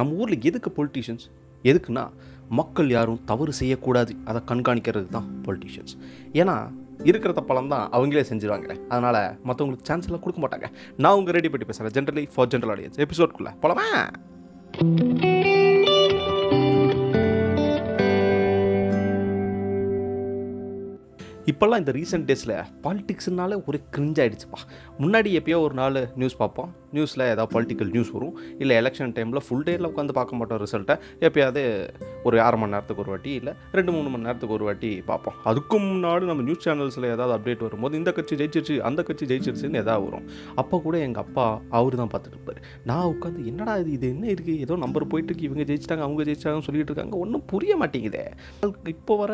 [0.00, 1.26] நம்ம ஊரில் எதுக்கு பொலிட்டீஷியன்ஸ்
[1.70, 2.04] எதுக்குன்னா
[2.58, 4.12] மக்கள் யாரும் தவறு செய்யக்கூடாது.
[4.30, 5.94] அதை கண்காணிக்கிறது தான் பொலிட்டீஷியன்ஸ்
[6.40, 6.56] ஏன்னா
[7.10, 10.68] இருக்கிற தப்பெல்லாம் தான் அவங்களே செஞ்சுருவாங்க அதனால் மற்றவங்களுக்கு சான்ஸ் எல்லாம் கொடுக்க மாட்டாங்க.
[11.04, 13.88] நான் உங்கள் ரெடி பண்ணி பேசுகிறேன் ஜென்ரலி ஃபார் ஜென்ரல் ஆடியன்ஸ் எபிசோட்குள்ளே போலாமா?
[21.50, 22.54] இப்போல்லாம் இந்த ரீசெண்ட் டேஸில்
[22.84, 24.58] பாலிடிக்ஸ்னால ஒரு கிரிஞ்ச் ஆயிடுச்சுப்பா.
[25.02, 26.70] முன்னாடி எப்பயோ ஒரு நாள் நியூஸ் பார்ப்போம்.
[26.96, 28.34] நியூஸில் ஏதாவது பொலிட்டிக்கல் நியூஸ் வரும்.
[28.62, 30.94] இல்லை எலெக்ஷன் டைமில் ஃபுல் டேயில் உட்காந்து பார்க்க மாட்டோம் ரிசல்ட்டை
[31.26, 31.62] எப்பயாவது
[32.28, 35.36] ஒரு அரை மணி நேரத்துக்கு ஒரு வாட்டி இல்லை ரெண்டு மூணு மணி நேரத்துக்கு ஒரு வாட்டி பார்ப்போம்.
[35.50, 40.04] அதுக்கும் முன்னாடி நம்ம நியூஸ் சேனல்ஸில் ஏதாவது அப்டேட் வரும்போது இந்த கட்சி ஜெயிச்சிருச்சு அந்த கட்சி ஜெயிச்சிருச்சுன்னு எதாவது
[40.06, 40.26] வரும்.
[40.62, 41.46] அப்போ கூட எங்கள் அப்பா
[41.80, 42.60] அவர் தான் பார்த்துட்டு இருப்பார்.
[42.90, 46.68] நான் உட்காந்து என்னடா இது இது என்ன இருக்குது ஏதோ நம்பர் போயிட்டு இருக்கு இவங்க ஜெயிச்சிட்டாங்க அவங்க ஜெயிச்சிட்டாங்கன்னு
[46.70, 47.16] சொல்லிட்டு இருக்காங்க.
[47.24, 48.24] ஒன்றும் புரிய மாட்டேங்குதே.
[48.96, 49.32] இப்போ வர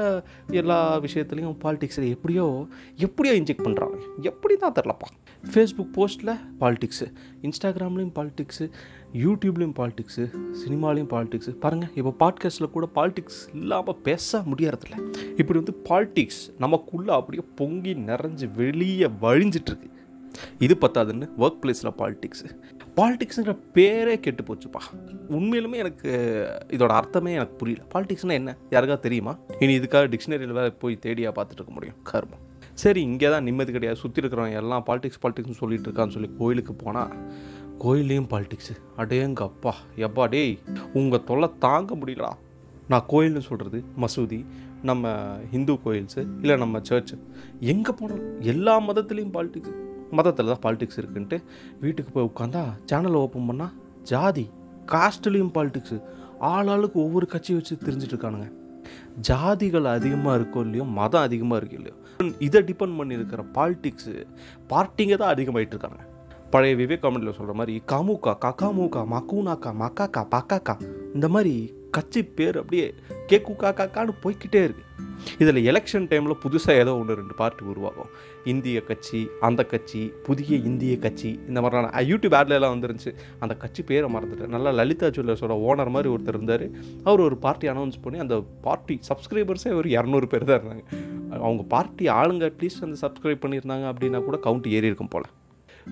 [0.63, 1.59] எல்லா விஷயத்துலையும்
[2.03, 2.67] பாலிடிக்ஸில் எப்படியோ
[2.99, 5.09] எப்படியோ இன்ஜெக்ட் பண்ணுறாங்க எப்படி தான் தெரிலப்பா
[5.55, 7.07] ஃபேஸ்புக் போஸ்ட்டில் பாலிடிக்ஸு
[7.43, 8.71] இன்ஸ்டாகிராம்லேயும் பாலிடிக்ஸு
[9.13, 10.25] யூடியூப்லேயும் பாலிடிக்ஸு
[10.65, 14.97] சினிமாலேயும் பாலிடிக்ஸு பாருங்கள் இப்போ பாட்காஸ்ட்டில் கூட பாலிடிக்ஸ் இல்லாமல் பேச முடியறதில்ல.
[15.37, 19.89] இப்படி வந்து பாலிடிக்ஸ் நமக்குள்ளே அப்படியே பொங்கி நிறைஞ்சு வெளியே வழிஞ்சிட்ருக்கு
[20.59, 22.49] இது பத்தாதுன்னு ஒர்க் பிளேஸில் பாலிடிக்ஸு
[22.97, 24.81] பாலிடிக்ஸுங்கிற பேரே கெட்டு போச்சுப்பா.
[25.37, 26.11] உண்மையிலுமே எனக்கு
[26.69, 27.83] இதோட அர்த்தமே எனக்கு புரியல.
[27.95, 28.57] பாலிடிக்ஸ்னால் என்ன?
[28.71, 29.39] யாருக்காவது தெரியுமா?
[29.61, 31.97] இனி இதுக்காக டிக்ஷனரியில் வேறு போய் தேடியாக பார்த்துட்டு இருக்க முடியும்.
[32.11, 32.43] கர்மம்.
[32.75, 33.97] சரி இங்கே தான் நிம்மதி கிடையாது.
[33.97, 37.15] சுற்றி இருக்கிறவங்க எல்லாம் பாலிடிக்ஸ் பாலிடிக்ஸ்னு சொல்லிட்டு இருக்கான்னு சொல்லி கோயிலுக்கு போனால்
[37.79, 40.59] கோயிலையும் பாலிடிக்ஸு அடேங்க அப்பா எப்பா டேய்
[40.93, 42.33] உங்கள் தொல்லை தாங்க முடியலடா.
[42.89, 44.45] நான் கோயில்னு சொல்கிறது மசூதி
[44.83, 45.11] நம்ம
[45.51, 47.17] ஹிந்து கோயில்ஸு இல்லை நம்ம சர்ச்சு
[47.61, 49.75] எங்கே போனாலும் எல்லா மதத்துலேயும் பாலிடிக்ஸ்
[50.13, 51.37] மதத்தில் தான் பாலிடிக்ஸ் இருக்குன்ட்டு
[51.81, 54.51] வீட்டுக்கு போய் உட்காந்தா சேனலை ஓப்பன் பண்ணால் ஜாதி
[54.93, 55.97] காஸ்ட்லேயும் பாலிடிக்ஸு
[56.39, 58.49] ஆள் ஆளுக்கு ஒவ்வொரு கட்சி வச்சு தெரிஞ்சிட்டு இருக்கானுங்க.
[59.29, 61.97] ஜாதிகள் அதிகமாக இருக்கோ இல்லையோ மதம் அதிகமாக இருக்கு இல்லையோ
[62.39, 64.15] இதை டிபெண்ட் பண்ணி இருக்கிற பாலிடிக்ஸு
[64.71, 66.01] பார்ட்டிங்க தான் அதிகமாகிட்டு இருக்காங்க
[66.51, 70.75] பழைய விவேக் காமெடியில் சொல்கிற மாதிரி கமுகா ககாமுகா மக்கூனாக்கா மக்காக்கா பக்காக்கா
[71.15, 71.55] இந்த மாதிரி
[71.97, 72.87] கட்சி பேர் அப்படியே
[73.29, 74.85] கேக்கு காக்காக்கான்னு போய்க்கிட்டே இருக்கு.
[75.39, 78.09] இதில் எலெக்ஷன் டைமில் புதுசாக ஏதோ ஒன்று ரெண்டு பார்ட்டி உருவாகும்.
[78.45, 83.13] இந்திய கட்சி அந்த கட்சி புதிய இந்திய கட்சி இந்த மாதிரிலாம் யூடியூப் ஆட்ல எல்லாம் வந்துருந்துச்சு.
[83.39, 84.55] அந்த கட்சி பேரை மறந்துட்டேன்.
[84.55, 86.67] நல்லா லலிதா ஜுவல்லர்ஸோட ஓனர் மாதிரி ஒருத்தர் இருந்தார்.
[87.05, 90.85] அவர் ஒரு பார்ட்டி அனௌன்ஸ் பண்ணி அந்த பார்ட்டி சப்ஸ்கிரைபர்ஸே ஒரு இரநூறு பேர் தான் இருந்தாங்க.
[91.31, 95.31] அவங்க பார்ட்டி ஆளுங்க அட்லீஸ்ட் அந்த சப்ஸ்கிரைப் பண்ணியிருந்தாங்க அப்படின்னா கூட கவுண்ட் ஏறி இருக்கும் போல்.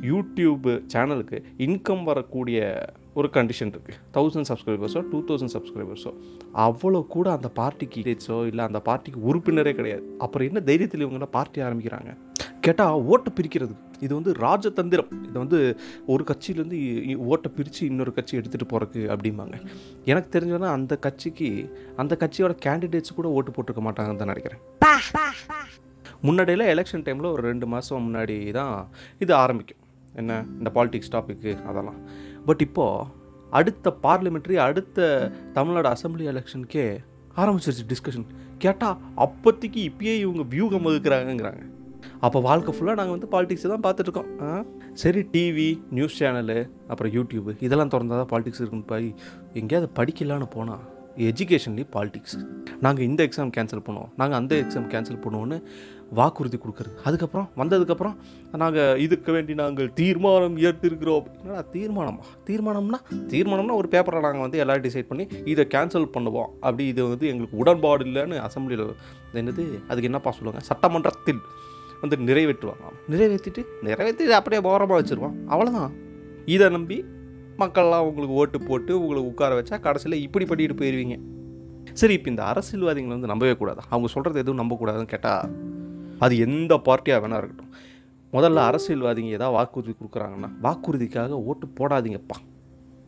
[0.03, 2.58] யூடியூப் சேனலுக்கு இன்கம் வரக்கூடிய
[3.19, 6.10] ஒரு கண்டிஷன் இருக்குது தௌசண்ட் சப்ஸ்கிரைபர்ஸோ டூ தௌசண்ட் சப்ஸ்கிரைபர்ஸோ
[6.65, 10.04] அவ்வளோ கூட அந்த பார்ட்டிக்கு டேட்ஸோ இல்லை அந்த பார்ட்டிக்கு உறுப்பினரே கிடையாது.
[10.25, 12.12] அப்புறம் என்ன தைரியத்தில் இவங்கெல்லாம் பார்ட்டி ஆரம்பிக்கிறாங்க?
[12.66, 13.75] கேட்டால் ஓட்டை பிரிக்கிறது.
[14.04, 15.10] இது வந்து ராஜதந்திரம்.
[15.28, 15.59] இது வந்து
[16.12, 16.78] ஒரு கட்சியிலேருந்து
[17.32, 19.56] ஓட்டை பிரித்து இன்னொரு கட்சி எடுத்துகிட்டு போகிறக்கு அப்படிம்பாங்க.
[20.10, 21.50] எனக்கு தெரிஞ்சதுன்னா அந்த கட்சிக்கு
[22.03, 24.62] அந்த கட்சியோட கேண்டிடேட்ஸ் கூட ஓட்டு போட்டிருக்க மாட்டாங்கன்னு தான் நினைக்கிறேன்.
[26.28, 28.75] முன்னாடியில் எலெக்ஷன் டைமில் ஒரு ரெண்டு மாதம் முன்னாடி தான்
[29.25, 29.82] இது ஆரம்பிக்கும்.
[30.21, 30.32] என்ன?
[30.60, 31.98] இந்த பாலிடிக்ஸ் டாப்பிக்கு அதெல்லாம்.
[32.50, 33.08] பட் இப்போது
[33.58, 35.08] அடுத்த பார்லிமெண்ட்ரி அடுத்த
[35.58, 36.86] தமிழ்நாடு அசம்பிளி எலெக்ஷனுக்கே
[37.40, 38.28] ஆரம்பிச்சிருச்சு டிஸ்கஷன்
[38.62, 41.62] கேட்டால் அப்போதைக்கு இப்பயே இவங்க வியூகம் வகுக்கிறாங்கங்கிறாங்க.
[42.26, 44.30] அப்போ வாழ்க்கை ஃபுல்லாக நாங்கள் வந்து பாலிடிக்ஸ் தான் பார்த்துட்ருக்கோம்.
[45.02, 46.56] சரி டிவி நியூஸ் சேனலு
[46.92, 49.08] அப்புறம் யூடியூப் இதெல்லாம் திறந்தால் தான் பாலிடிக்ஸ் இருக்குன்னு போய்
[49.60, 50.82] எங்கேயாவது படிக்கலான்னு போனால்
[51.28, 52.36] எஜுகேஷன்லேயும் பாலிடிக்ஸ்
[52.84, 54.12] நாங்கள் இந்த எக்ஸாம் கேன்சல் பண்ணுவோம்.
[54.20, 55.58] நாங்கள் அந்த எக்ஸாம் கேன்சல் பண்ணுவோன்னு
[56.19, 56.94] வாக்குறுதி கொடுக்குறது.
[57.09, 58.15] அதுக்கப்புறம் வந்ததுக்கப்புறம்
[58.62, 61.26] நாங்கள் இதுக்கு வேண்டி நாங்கள் தீர்மானம் ஏற்றிருக்கிறோம்.
[61.43, 62.22] என்னடா தீர்மானமா?
[62.48, 63.00] தீர்மானம்னா
[63.32, 66.50] தீர்மானம்னா ஒரு பேப்பரை நாங்கள் வந்து எல்லோரும் டிசைட் பண்ணி இதை கேன்சல் பண்ணுவோம்.
[66.66, 68.84] அப்படி இது வந்து எங்களுக்கு உடன்பாடு இல்லைன்னு அசம்பிளியில்
[69.43, 70.65] என்னது அதுக்கு என்னப்பா சொல்லுவாங்க?
[70.71, 71.43] சட்டமன்றத்தில்
[72.03, 72.92] வந்து நிறைவேற்றுவாங்க.
[73.15, 75.97] நிறைவேற்றிட்டு நிறைவேற்றி அப்படியே ஓரமாக வச்சுருவான் அவ்வளோதான்
[76.54, 76.98] இதை நம்பி
[77.62, 81.16] மக்கள்லாம் உங்களுக்கு ஓட்டு போட்டு உங்களுக்கு உட்கார வச்சா கடைசியில் இப்படி பண்ணிட்டு போயிடுவீங்க
[82.00, 83.81] சரி இப்போ இந்த அரசியல்வாதிகளை வந்து நம்பவே கூடாது?
[83.91, 85.44] அவங்க சொல்கிறது எதுவும் நம்பக்கூடாதுன்னு கேட்டால்
[86.25, 87.72] அது எந்த பார்ட்டியாக வேணா இருக்கட்டும்.
[88.32, 92.38] முதல்ல அரசியல்வாதிங்க ஏதாவது வாக்குறுதி கொடுக்குறாங்கன்னா வாக்குறுதிக்காக ஓட்டு போடாதீங்கப்பா.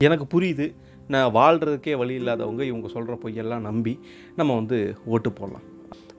[0.06, 0.66] எனக்கு புரியுது
[1.12, 3.94] நான் வாழ்கிறதுக்கே வழி இல்லாதவங்க இவங்க சொல்கிற பொய்யெல்லாம் நம்பி
[4.38, 4.78] நம்ம வந்து
[5.14, 5.66] ஓட்டு போடலாம்.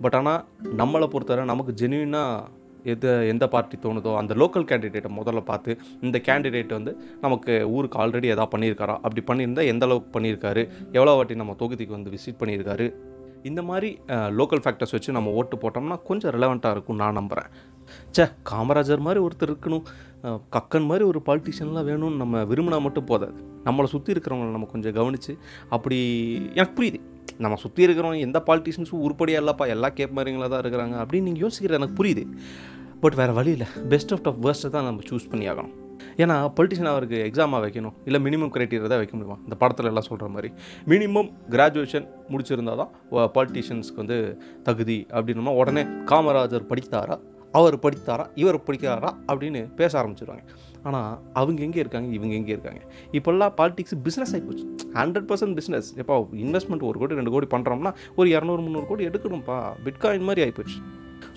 [0.04, 0.42] பட் ஆனால்
[0.82, 2.62] நம்மளை பொறுத்தவரை நமக்கு ஜென்யூனாக
[2.94, 5.72] எது எந்த பார்ட்டி தோணுதோ அந்த லோக்கல் கேண்டிடேட்டை முதல்ல பார்த்து
[6.06, 6.92] இந்த கேண்டிடேட் வந்து
[7.22, 8.96] நமக்கு ஊருக்கு ஆல்ரெடி எதாவது பண்ணியிருக்காரா?
[9.06, 10.64] அப்படி பண்ணியிருந்தால் எந்த அளவுக்கு பண்ணியிருக்காரு?
[10.98, 12.88] எவ்வளோ வாட்டி நம்ம தொகுதிக்கு வந்து விசிட் பண்ணியிருக்காரு?
[13.50, 13.90] இந்த மாதிரி
[14.40, 17.50] லோக்கல் ஃபேக்டர்ஸ் வச்சு நம்ம ஓட்டு போட்டோம்னா கொஞ்சம் ரிலவெண்ட்டாக இருக்கும் நான் நம்புகிறேன்
[18.16, 19.86] சே காமராஜர் மாதிரி ஒருத்தர் இருக்கணும்.
[20.56, 23.36] கக்கன் மாதிரி ஒரு பாலிட்டிஷியன்லாம் வேணும்னு நம்ம விரும்பினா மட்டும் போதாது.
[23.68, 25.34] நம்மளை சுற்றி இருக்கிறவங்கள நம்ம கொஞ்சம் கவனித்து
[25.78, 26.00] அப்படி
[26.60, 27.02] எனக்கு புரியுது.
[27.44, 31.80] நம்ம சுற்றி இருக்கிறவங்க எந்த பாலிட்டிஷியன்ஸும் உருப்படியாக இல்லைப்பா எல்லா கேப் மாதிரிங்களா தான் இருக்கிறாங்க அப்படின்னு நீங்கள் யோசிக்கிற
[31.80, 32.26] எனக்கு புரியுது.
[33.04, 35.76] பட் வேறு வழியில் பெஸ்ட் ஆஃப் ஆஃப் வேர்ஸ்ட்டை தான் நம்ம சூஸ் பண்ணி ஆகணும்.
[36.24, 37.96] ஏன்னா பொலிட்டிஷியன் அவருக்கு எக்ஸாமாக வைக்கணும்.
[38.08, 39.38] இல்லை மினிமம் கிரைட்டீரியா தான் வைக்க முடியுமா?
[39.48, 40.52] இந்த படத்தில் எல்லாம் சொல்கிற மாதிரி.
[40.94, 42.92] மினிமம் கிராஜுவேஷன் முடிச்சிருந்தா தான்
[43.38, 44.18] பாலிட்டிஷியன்ஸ்க்கு வந்து
[44.70, 47.18] தகுதி அப்படின்னா உடனே காமராஜர் படித்தாரா?
[47.60, 48.24] அவர் படித்தாரா?
[48.42, 49.10] இவர் படிக்கிறாரா?
[49.32, 50.44] அப்படின்னு பேச ஆரம்பிச்சிருவாங்க.
[50.88, 52.08] ஆனால் அவங்க எங்கே இருக்காங்க?
[52.18, 52.82] இவங்க எங்கே இருக்காங்க?
[53.18, 54.66] இப்போல்லாம் பாலிடிக்ஸ் பிஸ்னஸ் ஆகிப்போச்சு
[55.00, 56.16] ஹண்ட்ரட் பர்சன்ட் பிஸ்னஸ் எப்போ
[56.46, 59.58] இன்வெஸ்ட்மெண்ட் ஒரு கோடி ரெண்டு கோடி பண்ணுறோம்னா ஒரு இரநூறு முந்நூறு கோடி எடுக்கணும்ப்பா.
[59.86, 60.80] பிட்காயின் மாதிரி ஆகிப்போச்சு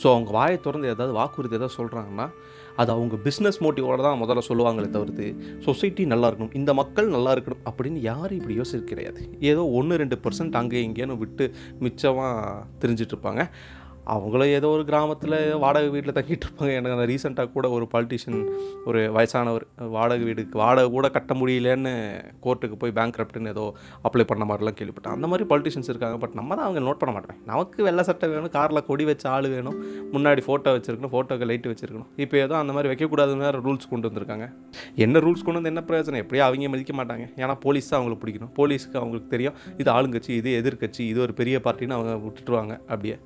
[0.03, 2.27] ஸோ அவங்க வாயை திறந்து ஏதாவது வாக்குறுதி ஏதாவது சொல்கிறாங்கன்னா
[2.77, 5.27] அது அவங்க பிஸ்னஸ் மோட்டிவோட தான் முதல்ல சொல்லுவாங்களே தவிர்த்து
[5.59, 9.29] சொசைட்டி நல்லா இருக்கணும் இந்த மக்கள் நல்லா இருக்கணும் அப்படின்னு யாரும் இப்படி யோசிக்க கிடையாது.
[9.41, 13.43] ஏதோ ஒன்று ரெண்டு பர்சன்ட் அங்கே இங்கேன்னு விட்டு மிச்சமாக தெரிஞ்சிட்ருப்பாங்க
[14.15, 16.73] அவங்களும் ஏதோ ஒரு கிராமத்தில் வாடகை வீட்டில் தங்கிட்டு இருப்பாங்க.
[16.79, 18.41] எனக்கு அந்த ரீசெண்டாக கூட ஒரு பாலிட்டிஷியன்
[18.89, 19.65] ஒரு வயசானவர்
[19.97, 21.93] வாடகை வீடுக்கு வாடகை கூட கட்ட முடியலன்னு
[22.45, 23.65] கோர்ட்டுக்கு போய் பேங்க் கிரப்ட்னு ஏதோ
[24.09, 25.17] அப்ளை பண்ண மாதிரிலாம் கேள்விப்பட்டேன்.
[25.19, 26.19] அந்த மாதிரி பாலிட்டிஷியன்ஸ் இருக்காங்க.
[26.25, 29.51] பட் நம்ம தான் அவங்க நோட் பண்ண மாட்டேன் நமக்கு வெள்ளை சட்டை வேணும் காரில் கொடி வச்ச ஆள்
[29.57, 29.79] வேணும்
[30.15, 32.09] முன்னாடி ஃபோட்டோ வச்சுருக்கணும் ஃபோட்டோக்கு லைட் வச்சுருக்கணும்.
[32.25, 34.49] இப்போ ஏதோ அந்த மாதிரி வைக்கக்கூடாதுன்னு ரூல்ஸ் கொண்டு வந்திருக்காங்க.
[35.07, 36.23] என்ன ரூல்ஸ் கொண்டு வந்து என்ன பிரயோஜனம்?
[36.25, 37.27] எப்படியும் அவங்க மதிக்க மாட்டாங்க.
[37.43, 38.53] ஏன்னா போலீஸ் தான் அவங்களுக்கு பிடிக்கணும்.
[38.61, 39.57] போலீஸுக்கு அவங்களுக்கு தெரியும்.
[39.83, 43.17] இது ஆளுங்கட்சி இது எதிர்க்கட்சி இது ஒரு பெரிய பார்ட்டின்னு அவங்க விட்டுட்டுருவாங்க அப்படியே.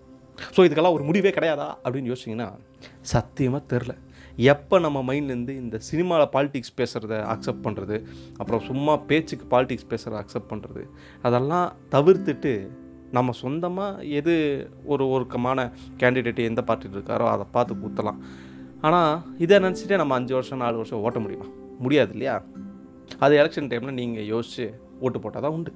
[0.56, 1.74] ஸோ இதுக்கெல்லாம் ஒரு முடிவே கிடையாதா?
[1.84, 2.58] அப்படின்னு யோசிச்சிங்கன்னா
[3.00, 3.94] சத்தியமாக தெரில
[4.36, 8.04] எப்போ நம்ம மைண்ட்லேருந்து இந்த சினிமாவில் பாலிடிக்ஸ் பேசுகிறத அக்செப்ட் பண்ணுறது
[8.36, 10.84] அப்புறம் சும்மா பேச்சுக்கு பாலிடிக்ஸ் பேசுகிறத அக்செப்ட் பண்ணுறது
[11.22, 12.70] அதெல்லாம் தவிர்த்துட்டு
[13.10, 14.34] நம்ம சொந்தமாக எது
[14.84, 18.20] ஒரு ஒருக்கமான கேண்டிடேட் எந்த பார்ட்டியில் இருக்காரோ அதை பார்த்து ஊற்றலாம்
[18.80, 21.46] ஆனால் இதை நினச்சிட்டே நம்ம அஞ்சு வருஷம் நாலு வருஷம் ஓட்ட முடியுமா?
[21.78, 22.42] முடியாது இல்லையா?
[23.18, 25.74] அது எலெக்ஷன் டைமில் நீங்கள் யோசித்து ஓட்டு போட்டால் தான் உண்டு.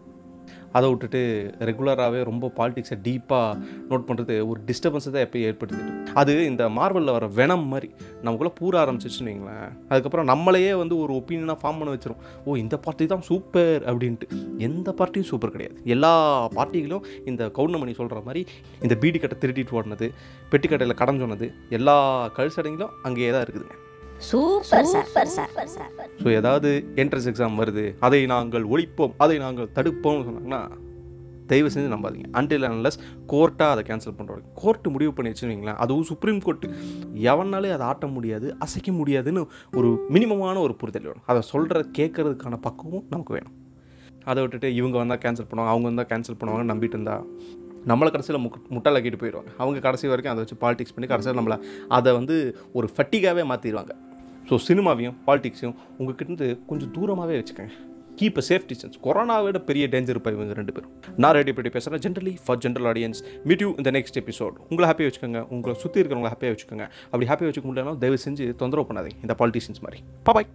[0.76, 1.20] அதை விட்டுட்டு
[1.69, 3.58] ரெகுலராகவே ரொம்ப பாலிடிக்ஸை டீப்பாக
[3.91, 7.88] நோட் பண்ணுறது ஒரு டிஸ்டர்பன்ஸை தான் எப்போயும் ஏற்படுத்திட்டு அது இந்த மார்வலில் வர வெனம் மாதிரி
[8.25, 9.70] நமக்குள்ளே பூர ஆரம்பிச்சிச்சுன்னு வைங்களேன்.
[9.91, 12.20] அதுக்கப்புறம் நம்மளையே வந்து ஒரு ஒப்பீனியனாக ஃபார்ம் பண்ண வச்சிரும்.
[12.46, 14.29] ஓ இந்த பார்ட்டி தான் சூப்பர் அப்படின்ட்டு.
[14.69, 15.76] எந்த பார்ட்டியும் சூப்பர் கிடையாது.
[15.94, 16.12] எல்லா
[16.58, 18.43] பார்ட்டிகளும் இந்த கவுண்டமணி சொல்கிற மாதிரி
[18.85, 20.08] இந்த பீடி கட்டை திருட்டிட்டு ஓடினது
[20.52, 21.49] பெட்டிக்கட்டையில் கடன் சொன்னது
[21.79, 21.97] எல்லா
[22.38, 23.76] கழுசடைங்களும் அங்கேயே தான் இருக்குதுங்க.
[24.29, 26.71] Super super super super so ஏதாவது
[27.03, 30.61] என்ட்ரன்ஸ் எக்ஸாம் வருது அதை நாங்கள் ஒழிப்போம் அதை நாங்கள் தடுப்போம்னு சொன்னாங்கன்னா
[31.50, 32.29] தயவு செஞ்சு நம்பாதீங்க.
[32.38, 32.99] அன்டில் அன்லஸ்
[33.32, 36.69] கோர்ட்டாக அதை கேன்சல் பண்ணுறாங்க கோர்ட்டு முடிவு பண்ணி வச்சுருவீங்களேன் அதுவும் சுப்ரீம் கோர்ட்டு
[37.32, 39.43] எவனாலே அதை ஆட்ட முடியாது அசைக்க முடியாதுன்னு
[39.81, 41.26] ஒரு மினிமமான ஒரு புரிதல் வேணும்.
[41.32, 43.55] அதை சொல்கிற கேட்கறதுக்கான பக்குவம் நமக்கு வேணும்.
[44.31, 47.19] அதை விட்டுட்டு இவங்க வந்தால் கேன்சல் பண்ணுவாங்க அவங்க வந்தால் கேன்சல் பண்ணுவாங்க நம்பிட்டு இருந்தா
[47.91, 49.50] நம்மளை கடைசியில் முக் முட்டாளாக்கிட்டு போயிடுவாங்க.
[49.62, 51.56] அவங்க கடைசி வரைக்கும் அதை வச்சு பாலிடிக்ஸ் பண்ணி கடைசியில் நம்மளை
[51.97, 52.37] அதை வந்து
[52.79, 53.93] ஒரு ஃபட்டிக்காகவே மாற்றிடுவாங்க
[54.49, 57.75] ஸோ சினிமாவையும் பாலிடிக்ஸையும் உங்ககிட்ட கொஞ்சம் தூரமாகவே வச்சுக்கோங்க.
[58.19, 60.93] கீப் அ சேஃப் டிஸ்டன்ஸ் கொரோனாவை விட பெரிய டேஞ்சர் இப்போ இவங்க ரெண்டு பேரும்.
[61.23, 65.11] நான் ரெடி பண்ணி பேசுகிறேன் generally for general audience meet you இந்த நெக்ஸ்ட் எபிசோட் உங்களை ஹாப்பியாக
[65.11, 65.43] வச்சுக்கோங்க.
[65.56, 66.87] உங்களை சுற்றி இருக்கிறவங்களை ஹாப்பியாக வச்சுக்கோங்க.
[67.12, 69.20] அப்படி ஹாப்பியாக வச்சுக்க முடியலனா தயவு செஞ்சு தொந்தரவு பண்ணாதீங்க.
[69.26, 70.00] இந்த பாலிட்டிஷியன்ஸ் மாதிரி.
[70.31, 70.49] பாய்